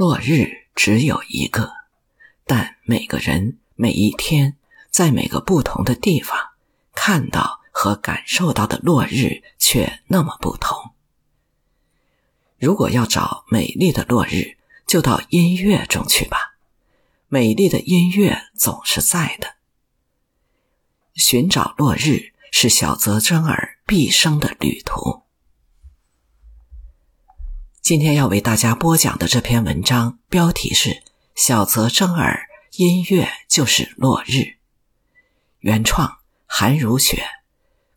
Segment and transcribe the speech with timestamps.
[0.00, 1.74] 落日只有一个，
[2.46, 4.56] 但每个人每一天
[4.88, 6.38] 在每个不同的地方
[6.94, 10.92] 看到和感受到的落日却那么不同。
[12.58, 16.56] 如果要找美丽的落日，就到音乐中去吧。
[17.28, 19.56] 美丽的音乐总是在的。
[21.12, 25.24] 寻找落日是小泽征尔毕生的旅途。
[27.82, 30.90] 今天要为大家播讲的这篇文章标题是
[31.34, 34.32] 《小泽征尔音乐就是落日》，
[35.60, 37.24] 原创韩如雪，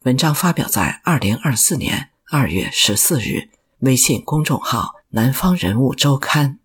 [0.03, 6.59] 文章发表在二零二四年二月十四日，微信公众号“南方人物周刊”。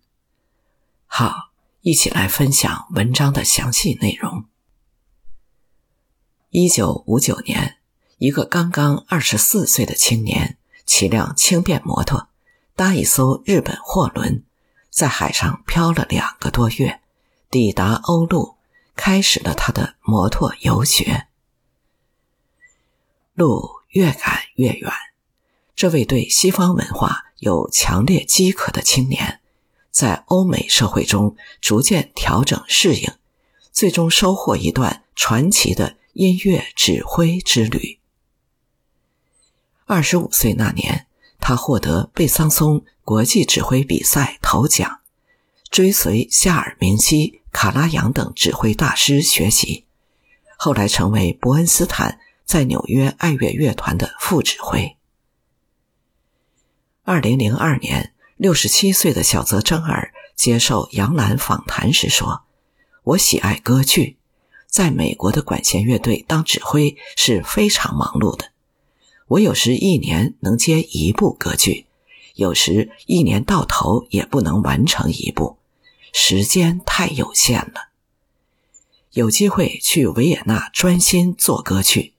[1.05, 1.49] 好。
[1.81, 4.43] 一起来分享文章的详细内容。
[6.49, 7.77] 一九五九年，
[8.17, 12.27] 一个刚刚二十四岁的青年骑辆轻便摩托，
[12.79, 14.45] 搭一艘日本货轮，
[14.89, 17.01] 在海上漂了两个多月，
[17.51, 18.55] 抵达欧陆，
[18.95, 21.27] 开始了他的摩托游学。
[23.33, 24.89] 路越赶越远，
[25.75, 29.41] 这位对西方文化有强烈饥渴的青年。
[29.91, 33.11] 在欧美社会中逐渐调整适应，
[33.73, 37.99] 最终收获一段传奇的音乐指挥之旅。
[39.83, 41.07] 二十五岁那年，
[41.39, 44.99] 他获得贝桑松国际指挥比赛头奖，
[45.69, 49.85] 追随夏尔明西、卡拉扬等指挥大师学习，
[50.57, 54.97] 后来成为伯恩斯坦在纽约爱乐乐团的副指挥。
[57.03, 58.13] 二零零二年。
[58.39, 62.43] 六十七岁的小泽征尔接受杨澜访谈时说
[63.03, 64.15] ：“我喜爱歌剧，
[64.65, 68.53] 在美国的管弦乐队当指挥是非常忙碌的。
[69.29, 71.87] 我有时一年能接一部歌剧，
[72.35, 75.57] 有时一年到头也不能完成一部，
[76.13, 77.89] 时间太有限了。
[79.13, 82.13] 有机会去维也纳专心做歌剧，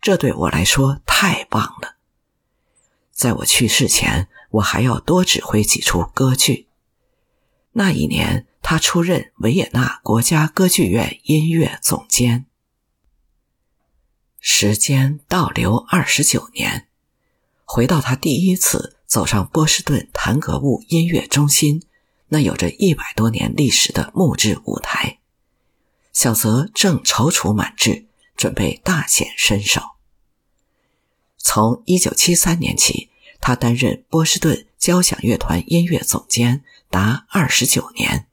[0.00, 1.96] 这对我来说太棒了。
[3.12, 6.66] 在我去世前。”我还要多指挥几出歌剧。
[7.72, 12.44] 那一年，他出任维也纳国家歌剧院音乐总监。
[14.44, 16.88] 时间倒流二十九年，
[17.64, 21.84] 回到他第一次走上波士顿弹格物音乐中心
[22.28, 25.20] 那有着一百多年历史的木质舞台，
[26.12, 29.80] 小泽正踌躇满志，准备大显身手。
[31.38, 33.08] 从一九七三年起。
[33.44, 38.28] 他担任波士顿交响乐团音乐总监达二十九年，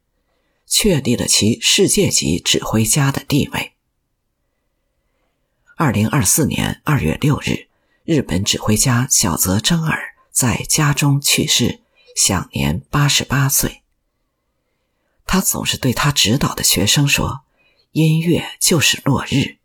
[0.68, 3.74] 确立了其世界级指挥家的地位。
[5.82, 7.70] 二零二四年二月六日，
[8.04, 11.80] 日本指挥家小泽征尔在家中去世，
[12.18, 13.82] 享年八十八岁。
[15.26, 17.46] 他总是对他指导的学生说
[17.94, 19.60] ：“音乐就是落日，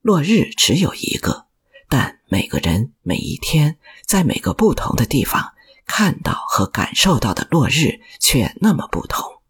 [0.00, 1.46] 落日只有一个。”
[1.90, 5.54] 但每个人每一天在每个不同的地方
[5.84, 9.40] 看到和感受到的落日却那么不同。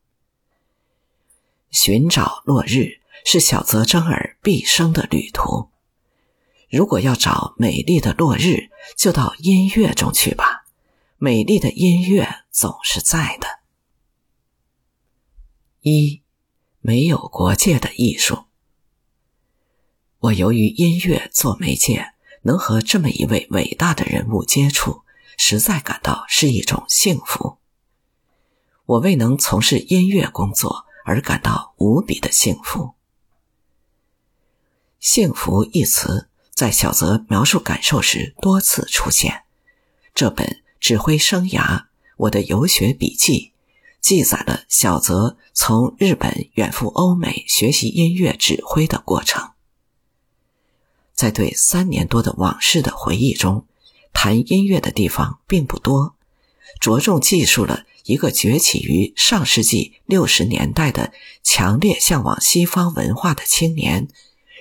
[1.70, 5.68] 寻找落日是小泽征尔毕生的旅途。
[6.72, 10.64] 如果要找美丽的落日，就到音乐中去吧。
[11.18, 13.60] 美丽的音乐总是在的。
[15.82, 16.22] 一，
[16.80, 18.44] 没有国界的艺术。
[20.18, 22.12] 我由于音乐做媒介。
[22.44, 25.02] 能和这么一位伟大的人物接触，
[25.38, 27.58] 实在感到是一种幸福。
[28.84, 32.94] 我为能从事音乐工作而感到无比的幸福。
[34.98, 39.42] 幸福一词在小泽描述感受时多次出现。
[40.14, 41.84] 这本指挥生涯
[42.16, 43.52] 我的游学笔记，
[44.00, 49.50] 记载了小泽从日本远赴欧美学习音乐指挥的过程。
[51.14, 53.66] 在对三年多的往事的回忆中，
[54.12, 56.16] 谈音乐的地方并不多，
[56.80, 61.12] 着重记述了一个崛起于上世纪六十年代的
[61.42, 64.08] 强烈向往西方文化的青年，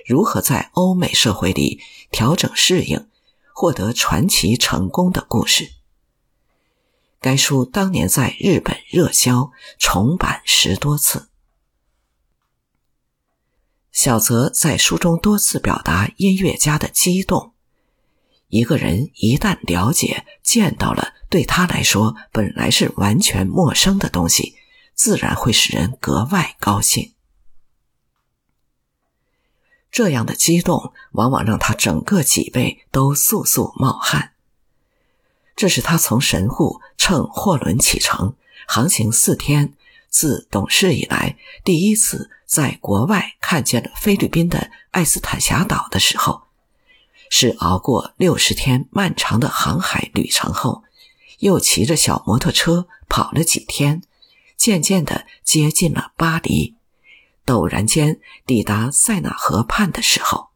[0.06, 3.08] 如何在欧美社会里调整适应，
[3.54, 5.72] 获得传奇成功的故事。
[7.20, 11.28] 该书当年在日本热销，重版十多次。
[13.92, 17.52] 小泽在书中多次表达音乐家的激动。
[18.48, 24.56] 一个人一旦了解、见到了对他来说本来是完全陌生的东西，
[24.94, 27.12] 自然会使人格外高兴。
[29.92, 34.32] 这样的激动往往让他整个脊背都簌簌冒汗。
[35.54, 38.34] 这是他从神户乘货轮启程，
[38.66, 39.74] 航行四天，
[40.08, 46.44] 自懂事以来第一次在国外看见了菲律宾的艾斯坦峡岛的时候，
[47.28, 50.84] 是熬过六十天漫长的航海旅程后，
[51.40, 54.02] 又骑着小摩托车跑了几天，
[54.56, 56.76] 渐渐地接近了巴黎，
[57.44, 60.48] 陡然间抵达塞纳河畔的时候，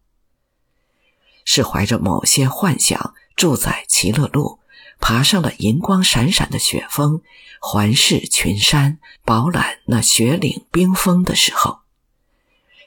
[1.45, 4.61] 是怀着某些幻想，住在奇乐路。
[4.99, 7.21] 爬上了银光闪闪的雪峰，
[7.61, 11.81] 环视群山，饱览那雪岭冰峰的时候，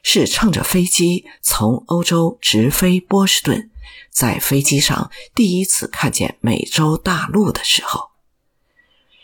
[0.02, 3.70] 是乘着飞机从欧洲直飞波士顿，
[4.10, 8.09] 在飞机上第一次看见美洲大陆的时候，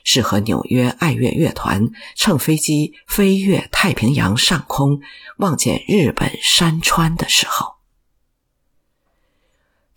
[0.06, 5.00] 是和纽约爱乐乐团乘飞机飞越太平洋上空，
[5.38, 7.74] 望见日本山川的时候。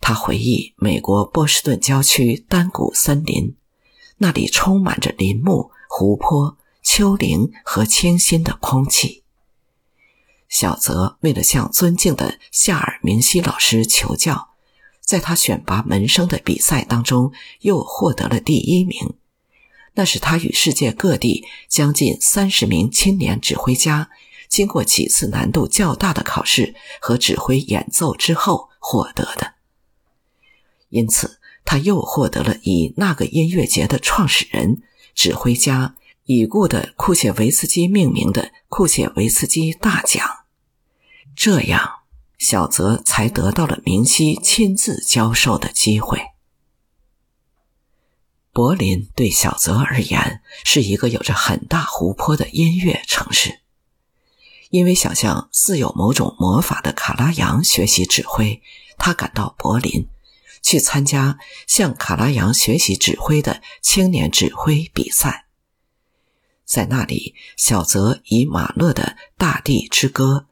[0.00, 3.54] 他回忆美国波士顿郊区丹谷森林，
[4.18, 9.22] 那里充满着林木、湖泊、丘陵和清新的空气。
[10.48, 14.48] 小泽为了向尊敬的夏尔明熙老师求教，
[15.00, 19.14] 在他选拔门生的比赛当中又获得了第一名。
[19.94, 24.10] 那是他与世界各地将近三十名青年指挥家
[24.48, 29.54] 经过几次难度较大的考试和指挥演奏之后获得的。
[30.88, 34.82] 因此，他又获得了以那个音乐节的创始人、
[35.14, 35.94] 指挥家
[36.24, 40.24] 已故的库切维茨基命名的库切维茨基大奖。
[41.36, 42.00] 这样，
[42.38, 46.20] 小泽才得到了明熙亲自教授的机会。
[48.52, 53.60] 柏林对小泽而言是一个有着很大湖泊的音乐城市，
[54.70, 58.60] 因为想向似有某种魔法的卡拉扬学习指挥，
[58.98, 60.08] 他赶到柏林。
[60.62, 65.46] 去参加向卡拉扬学习指挥的青年指挥比赛，
[66.66, 70.46] 在那里，小泽以马勒的《大地之歌》、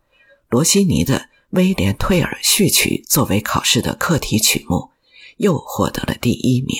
[0.48, 1.18] 罗西尼的
[1.50, 4.92] 《威廉退尔序曲》作为考试的课题曲目，
[5.36, 6.78] 又获得了第一名。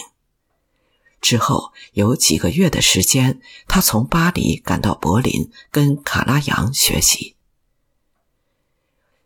[1.21, 7.37] 之后有几个月的时间，他从巴黎赶到柏林，跟卡拉扬学习。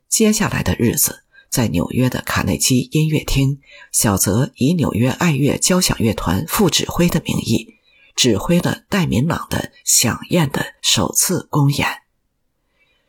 [0.09, 1.21] 接下来的日子。
[1.51, 3.61] 在纽约的卡内基音乐厅，
[3.93, 7.75] 小泽以纽约爱乐交响乐团副指挥的名义，
[8.17, 11.87] 指挥了戴明朗的响艳的首次公演。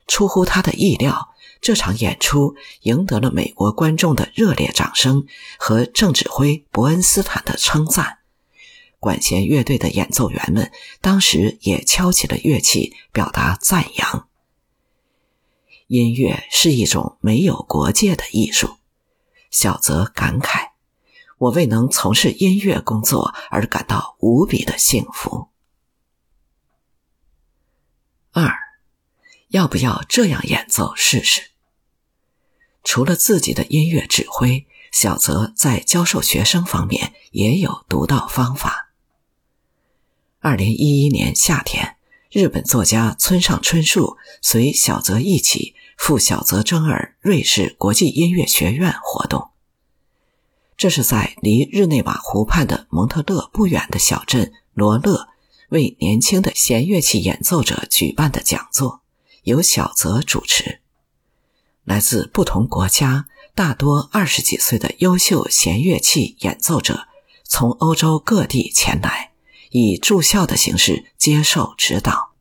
[0.07, 1.29] 出乎他的意料，
[1.61, 5.25] 这场演出赢得了美国观众的热烈掌声
[5.57, 8.17] 和正指挥伯恩斯坦的称赞。
[9.03, 10.71] 管弦乐队的演奏员们
[11.01, 14.29] 当时也敲起了乐器，表达赞扬。
[15.87, 18.77] 音乐是一种没有国界的艺术，
[19.51, 20.69] 小泽感慨
[21.37, 25.49] ：“我为能从事音乐工作而感到无比的幸福。”
[28.31, 28.55] 二，
[29.49, 31.51] 要不要这样演奏试试？
[32.85, 38.92] 除了自己的音乐指挥，小泽在教授学生方面也有独到方法。
[40.45, 41.95] 二零一一年夏天。
[42.29, 49.51] 日本作家村上春树随小泽一起赴小泽征尔瑞士国际音乐学院活动。
[50.75, 55.29] 这是在离日内瓦湖畔的蒙特勒不远的小镇罗勒
[55.69, 58.99] 为年轻的弦乐器演奏者举办的讲座，
[59.43, 60.81] 由小泽主持。
[61.85, 67.07] 来自不同国家、大多二十几岁的优秀弦乐器演奏者
[67.45, 69.31] 从欧洲各地前来。
[69.73, 72.33] 以住校的形式接受指导。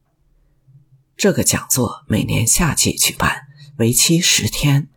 [1.17, 3.47] 这个讲座每年夏季举办，
[3.79, 4.89] 为期十天。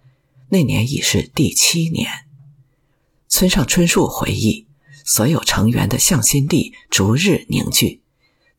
[0.49, 2.25] 那年已是第七年。
[3.29, 4.67] 村上春树回忆，
[5.05, 8.01] 所有成员的向心力逐日凝聚，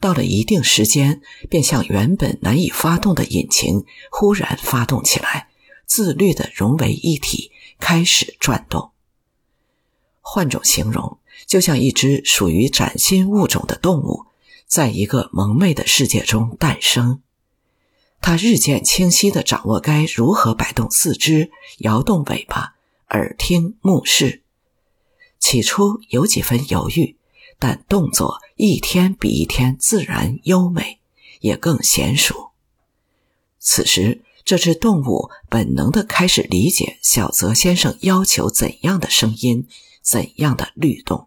[0.00, 5.48] 到了一定时间，便像原本难以发动的引擎忽然发动起来，
[5.84, 8.92] 自律的融为一体，开始转动。
[10.28, 11.18] 换种形容。
[11.46, 14.26] 就像一只属于崭新物种的动物，
[14.66, 17.22] 在一个蒙昧的世界中诞生。
[18.20, 22.74] 它日渐清晰地掌握该如何摆动四肢、摇动尾巴、
[23.10, 24.42] 耳听目视。
[25.38, 27.16] 起初有几分犹豫，
[27.60, 30.98] 但动作一天比一天自然优美，
[31.40, 32.50] 也更娴熟。
[33.60, 39.68] 此时，这只动物本能地开始理解小泽先生要求怎样的声音。
[40.06, 41.26] 怎样的律动？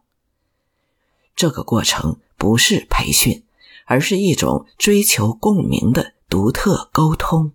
[1.35, 3.43] 这个过程不是培训，
[3.83, 7.51] 而是一种追求共鸣的独特沟通。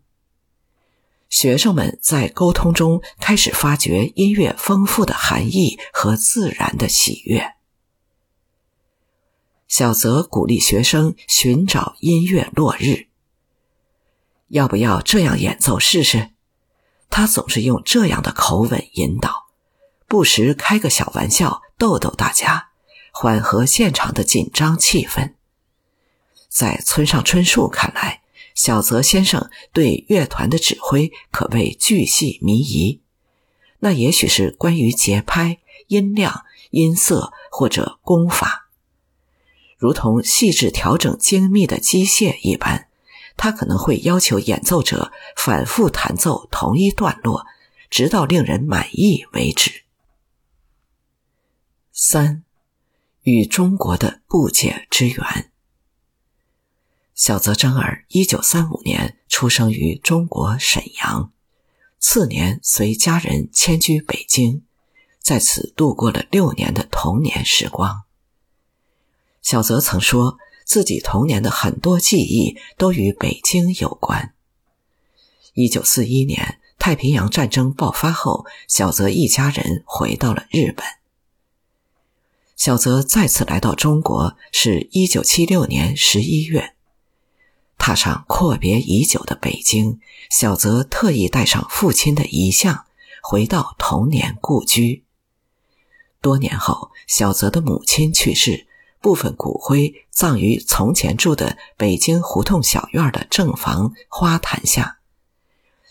[1.30, 7.54] 学生们在沟通中开始发掘音乐丰富的含义和自然的喜悦。
[9.66, 13.06] 小泽鼓励学生寻找音乐落日。
[14.48, 16.32] 要不要这样演奏试试？
[17.08, 19.43] 他总是用这样的口吻引导，
[20.14, 22.68] 不时开个小玩笑逗逗大家，
[23.10, 25.32] 缓和现场的紧张气氛。
[26.48, 28.22] 在村上春树看来，
[28.54, 33.00] 小泽先生对乐团的指挥可谓巨细靡遗。
[33.80, 38.68] 那也许是关于节拍、音量、音色或者功法，
[39.76, 42.86] 如同细致调整精密的机械一般。
[43.36, 47.44] 他可能会要求演奏者反复弹奏同一段落，
[47.90, 49.82] 直到令人满意为止。
[51.94, 52.42] 三，
[53.22, 55.50] 与中国的不解之缘。
[57.14, 61.32] 小泽征尔一九三五年出生于中国沈阳，
[61.98, 64.64] 次年随家人迁居北京，
[65.20, 68.02] 在此度过了六年的童年时光。
[69.40, 70.36] 小泽曾说。
[70.66, 74.32] 自己童年的很多记忆都与北京有关。
[75.52, 80.86] 一九四一年太平洋战争爆发后，小泽一家人回到了日本。
[82.64, 86.72] 小泽再次来到中国是一九七六年十一月，
[87.76, 89.98] 踏上阔别已久的北京，
[90.30, 92.86] 小泽特意带上父亲的遗像，
[93.22, 95.04] 回到童年故居。
[96.22, 98.66] 多年后，小泽的母亲去世。
[98.98, 105.00] 部分骨灰葬于从前住的北京胡同小院的正房花坛下，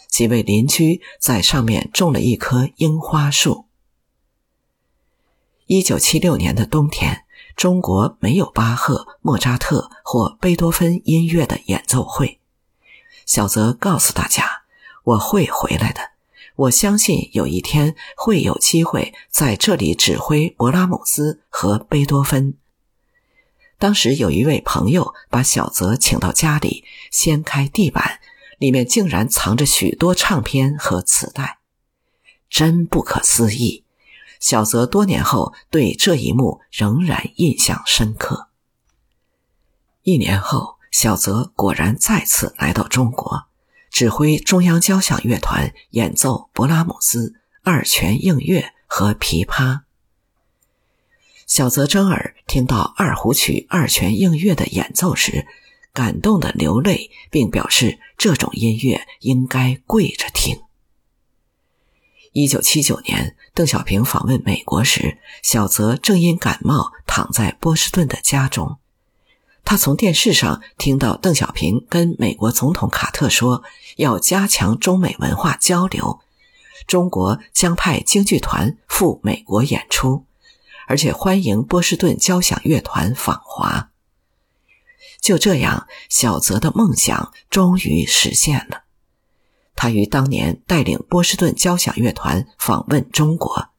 [0.09, 3.65] 几位邻居在上面种了一棵樱花树。
[5.67, 7.23] 一九七六年的冬天，
[7.55, 12.41] 中国没有巴赫、莫扎特或贝多芬音乐的演奏会。
[13.25, 14.63] 小泽告诉大家
[15.05, 16.01] ：“我会回来的，
[16.57, 22.55] 我相信有一天会有机会在这里指挥勃拉姆斯和贝多芬。”
[23.79, 28.19] 当时有一位朋友把小泽请到家里，掀开地板，
[28.57, 31.59] 里面竟然藏着许多唱片和磁带，
[32.49, 33.85] 真不可思议。
[34.43, 38.49] 小泽多年后对这一幕仍然印象深刻。
[40.01, 43.45] 一年后，小泽果然再次来到中国，
[43.89, 49.83] 指挥中央交响乐团演奏勃拉姆斯二泉映月和琵琶。
[51.47, 55.47] 小泽征尔听到二胡曲二泉映月的演奏时，
[55.93, 60.62] 感动的流泪，并表示这种音乐应该跪着听。
[62.33, 68.79] 一九七九年，邓小平访问美国时，小泽正因感冒躺在波士顿的家中。
[69.63, 73.63] 他从电视上听到邓小平跟美国总统卡特说，
[73.97, 76.21] 要加强中美文化交流，
[76.87, 80.25] 中国将派京剧团赴美国演出。
[80.87, 83.91] 而且欢迎波士顿交响乐团访华。
[85.21, 88.82] 就这样，小泽的梦想终于实现了。
[89.75, 93.69] 他于当年带领波士顿交响乐团访问中国，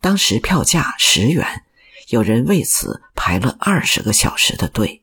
[0.00, 1.64] 当时票价十元，
[2.08, 5.02] 有人为此排了二十个小时的队。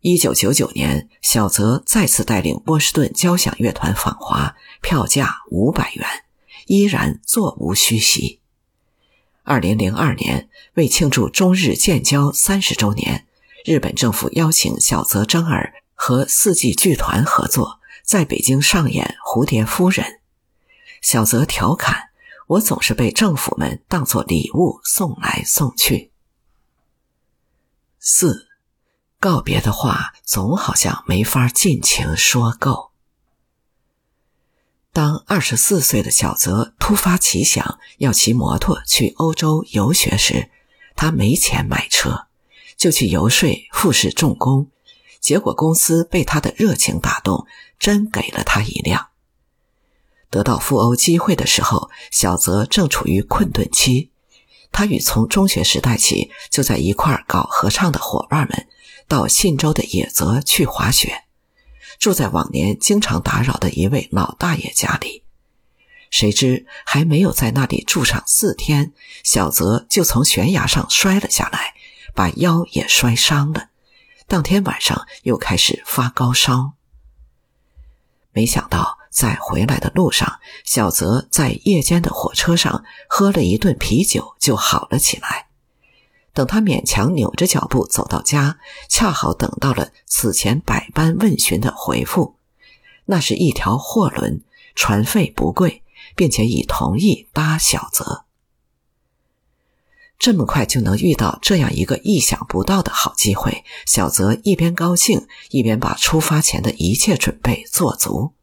[0.00, 6.06] 一九九九年，小泽再次带领波士顿交响乐团访华，票价五百元，
[6.66, 8.40] 依然座无虚席。
[9.42, 13.26] 二零零二年，为庆祝中日建交三十周年，
[13.64, 17.79] 日本政府邀请小泽征尔和四季剧团合作，
[18.10, 20.04] 在北京上演《蝴蝶夫人》。
[21.00, 22.10] 小泽调侃
[22.48, 26.10] ：“我总是被政府们当作礼物送来送去。”
[28.00, 28.48] 四，
[29.20, 32.90] 告别的话总好像没法尽情说够。
[34.92, 40.50] 当二十四岁的小泽突发奇想要骑摩托去欧洲游学时，
[40.96, 42.26] 他没钱买车，
[42.76, 44.68] 就去游说富士重工，
[45.20, 47.46] 结果公司被他的热情打动，
[47.80, 49.08] 真给了他一辆。
[50.30, 54.10] 得到赴欧机会的时候，小泽正处于困顿期，
[54.70, 58.68] 他与从中学时代起就在一块搞合唱的伙伴们，
[59.08, 61.24] 到信州的野泽去滑雪。
[61.98, 65.24] 住在往年经常打扰的一位老大爷家里，
[66.10, 68.92] 谁知还没有在那里住上四天，
[69.24, 71.74] 小泽就从悬崖上摔了下来，
[72.14, 73.70] 把腰也摔伤了。
[74.26, 76.74] 当天晚上又开始发高烧。
[78.32, 85.48] 没想到在回来的路上，小泽在夜间的火车上喝了一顿啤酒，就好了起来。
[86.32, 88.58] 等他勉强扭着脚步走到家，
[88.88, 92.36] 恰好等到了此前百般问询的回复。
[93.06, 94.42] 那是一条货轮，
[94.76, 95.82] 船费不贵，
[96.14, 98.26] 并且已同意搭小泽。
[100.20, 108.34] 这么快就能遇到这样一个意想不到的好机会，小泽一边高兴，一边把出发前的一切准备做足。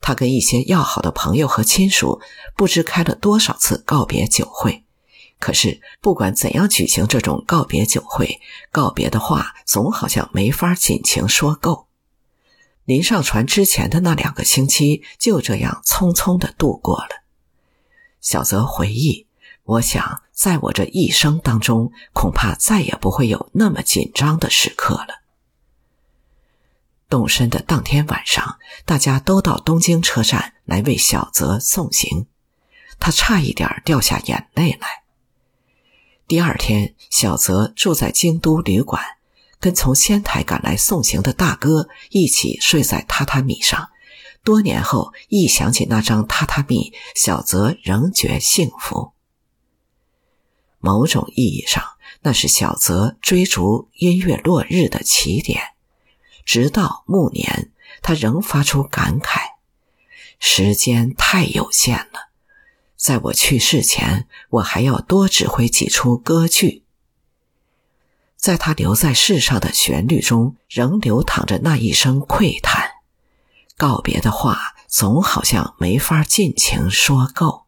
[0.00, 2.20] 他跟一些要好的朋友和亲属，
[2.54, 4.84] 不知开了多少次告别酒会。
[5.40, 8.40] 可是，不管怎样举行这种告别酒会，
[8.70, 11.88] 告别的话总好像没法尽情说够。
[12.84, 17.08] 临上船之前的那两个星期，就这样匆匆的度过了。
[18.20, 19.26] 小泽回忆
[19.64, 25.22] ：“我想，在我这一生当中，恐怕再也不会有那么紧张的时刻了。”
[27.08, 32.26] 动身的当天晚上，大家都到东京车站来为小泽送行，
[33.00, 35.04] 他差一点掉下眼泪来。
[36.28, 39.02] 第二天，小泽住在京都旅馆，
[39.58, 43.88] 跟从仙台赶来送行的大哥一起睡在榻榻米上。
[44.44, 49.12] 多年后，一想起那张榻榻米，小泽仍觉幸福。
[50.78, 51.82] 某种意义上，
[52.22, 55.74] 那是小泽追逐音乐落日的起点。
[56.44, 59.40] 直到暮年，他仍发出感慨：
[60.38, 62.30] 时间太有限了。
[62.96, 66.84] 在我去世前，我还要多指挥几出歌剧。
[68.36, 72.92] 在他留在世上的旋律中，仍流淌着那一声喟叹。
[73.76, 77.65] 告别的话，总好像没法尽情说够。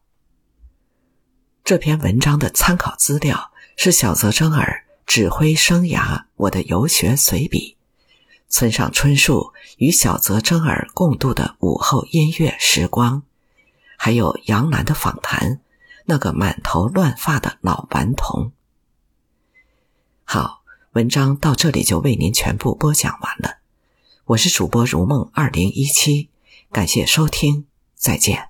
[1.69, 7.77] 这篇文章的参考资料是小泽征尔指挥生涯我的游学随笔，
[8.47, 13.21] 村上春树与小泽征尔共度的午后音乐时光。
[13.99, 15.61] 还有杨澜的访谈，
[16.05, 18.51] 那个满头乱发的老顽童。
[20.23, 23.59] 好，文章到这里就为您全部播讲完了。
[24.25, 26.31] 我是主播如梦二零一七，
[26.71, 28.48] 感谢收听，再见。